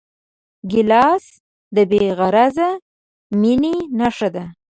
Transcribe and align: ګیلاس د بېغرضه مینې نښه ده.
ګیلاس 0.71 1.25
د 1.75 1.77
بېغرضه 1.89 2.69
مینې 3.41 3.75
نښه 3.99 4.29
ده. 4.35 4.45